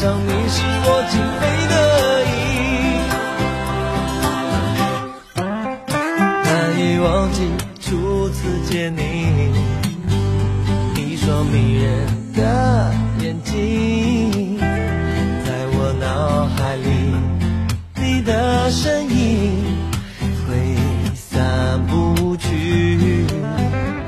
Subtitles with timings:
[0.00, 1.74] 爱上你是我情非得
[2.24, 2.32] 已，
[6.42, 6.50] 难
[6.80, 7.38] 以忘记
[7.82, 9.02] 初次见你，
[10.96, 12.40] 一双迷人的
[13.20, 16.88] 眼睛，在我脑海里，
[17.96, 19.76] 你的身影
[20.48, 20.74] 挥
[21.14, 22.46] 散不去。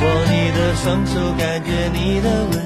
[0.00, 2.65] 握你的双手，感觉你的温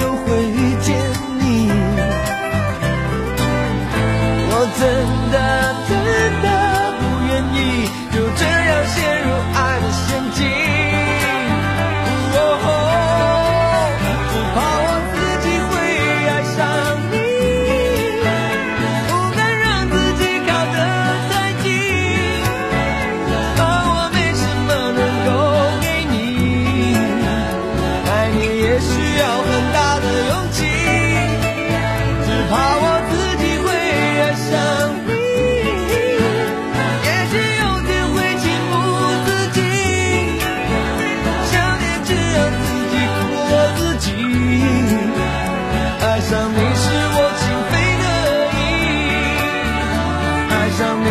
[0.00, 1.07] 又会遇见。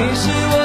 [0.09, 0.56] 你是我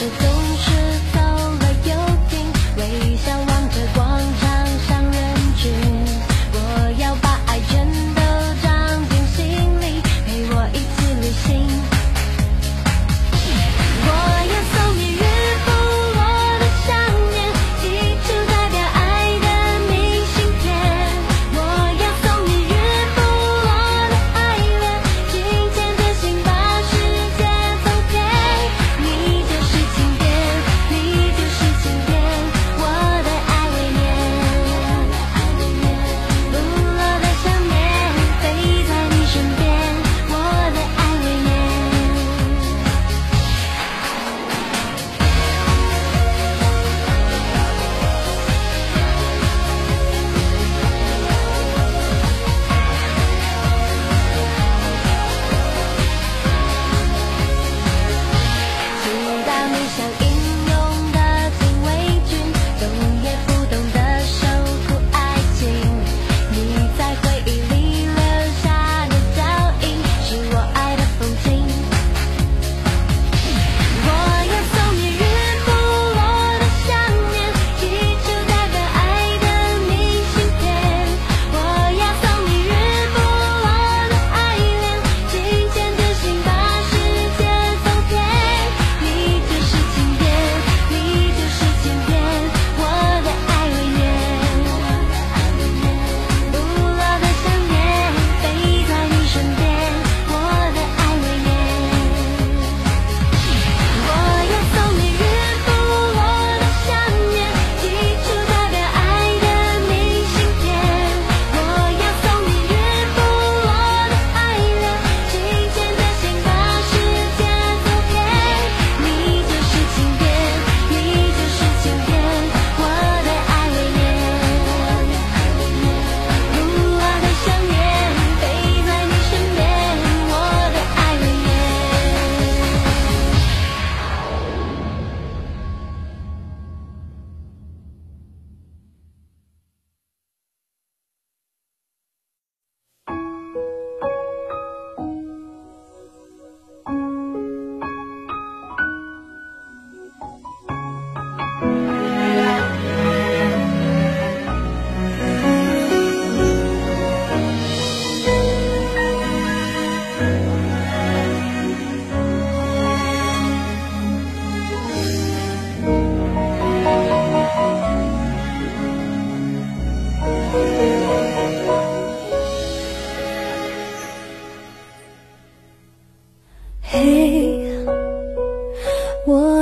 [0.00, 0.39] should go